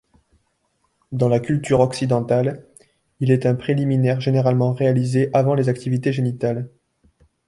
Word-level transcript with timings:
Dans 1.11 1.29
la 1.29 1.39
culture 1.39 1.79
occidentale, 1.79 2.65
il 3.19 3.29
est 3.29 3.45
un 3.45 3.53
préliminaire 3.53 4.19
généralement 4.19 4.73
réalisé 4.73 5.29
avant 5.31 5.53
les 5.53 5.69
activités 5.69 6.11
génitales. 6.11 6.71